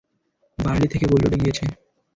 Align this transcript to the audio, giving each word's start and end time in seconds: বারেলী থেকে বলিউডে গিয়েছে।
বারেলী 0.57 0.87
থেকে 0.87 1.05
বলিউডে 1.07 1.37
গিয়েছে। 1.41 1.63